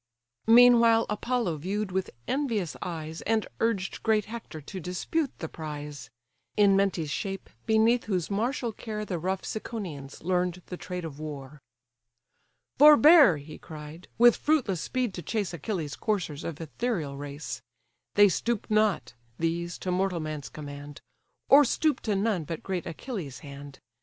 Meanwhile 0.47 1.05
Apollo 1.11 1.57
view'd 1.57 1.91
with 1.91 2.09
envious 2.27 2.75
eyes, 2.81 3.21
And 3.21 3.45
urged 3.59 4.01
great 4.01 4.25
Hector 4.25 4.59
to 4.59 4.79
dispute 4.79 5.29
the 5.37 5.47
prize; 5.47 6.09
(In 6.57 6.75
Mentes' 6.75 7.11
shape, 7.11 7.51
beneath 7.67 8.05
whose 8.05 8.31
martial 8.31 8.71
care 8.71 9.05
The 9.05 9.19
rough 9.19 9.43
Ciconians 9.43 10.23
learn'd 10.23 10.63
the 10.65 10.75
trade 10.75 11.05
of 11.05 11.19
war;) 11.19 11.61
"Forbear 12.79 13.37
(he 13.37 13.59
cried) 13.59 14.07
with 14.17 14.37
fruitless 14.37 14.81
speed 14.81 15.13
to 15.13 15.21
chase 15.21 15.53
Achilles' 15.53 15.95
coursers, 15.95 16.43
of 16.43 16.59
ethereal 16.59 17.15
race; 17.15 17.61
They 18.15 18.27
stoop 18.27 18.65
not, 18.71 19.13
these, 19.37 19.77
to 19.77 19.91
mortal 19.91 20.19
man's 20.19 20.49
command, 20.49 20.99
Or 21.47 21.63
stoop 21.63 21.99
to 21.99 22.15
none 22.15 22.45
but 22.45 22.63
great 22.63 22.87
Achilles' 22.87 23.41
hand. 23.45 23.77